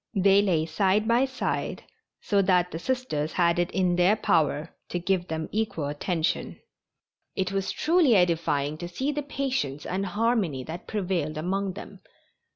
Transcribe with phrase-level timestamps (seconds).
[0.15, 1.83] They lay side by side,
[2.21, 6.59] so that the Sisters had it in their power to give them equal attention.
[7.35, 11.99] It was truly edifying to see the patience and harmony that prevailed among them.